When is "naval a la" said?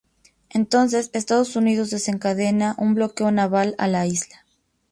3.31-4.07